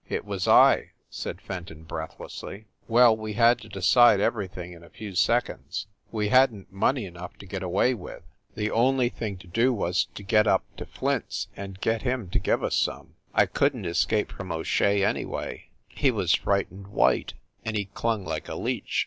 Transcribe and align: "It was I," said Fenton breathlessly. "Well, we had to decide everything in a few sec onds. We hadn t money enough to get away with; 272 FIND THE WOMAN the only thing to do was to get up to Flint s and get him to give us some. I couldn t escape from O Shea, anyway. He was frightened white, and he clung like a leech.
"It 0.09 0.25
was 0.25 0.47
I," 0.47 0.93
said 1.11 1.39
Fenton 1.39 1.83
breathlessly. 1.83 2.65
"Well, 2.87 3.15
we 3.15 3.33
had 3.33 3.59
to 3.59 3.69
decide 3.69 4.19
everything 4.19 4.71
in 4.73 4.83
a 4.83 4.89
few 4.89 5.13
sec 5.13 5.45
onds. 5.47 5.85
We 6.11 6.29
hadn 6.29 6.61
t 6.65 6.71
money 6.71 7.05
enough 7.05 7.37
to 7.37 7.45
get 7.45 7.61
away 7.61 7.93
with; 7.93 8.23
272 8.55 8.55
FIND 8.55 8.55
THE 8.55 8.71
WOMAN 8.71 8.87
the 8.87 8.97
only 8.97 9.09
thing 9.09 9.37
to 9.37 9.47
do 9.61 9.71
was 9.73 10.05
to 10.15 10.23
get 10.23 10.47
up 10.47 10.63
to 10.77 10.87
Flint 10.87 11.25
s 11.27 11.47
and 11.55 11.79
get 11.81 12.01
him 12.01 12.31
to 12.31 12.39
give 12.39 12.63
us 12.63 12.77
some. 12.77 13.13
I 13.35 13.45
couldn 13.45 13.83
t 13.83 13.89
escape 13.89 14.31
from 14.31 14.51
O 14.51 14.63
Shea, 14.63 15.05
anyway. 15.05 15.65
He 15.87 16.09
was 16.09 16.33
frightened 16.33 16.87
white, 16.87 17.35
and 17.63 17.75
he 17.77 17.85
clung 17.85 18.25
like 18.25 18.47
a 18.47 18.55
leech. 18.55 18.99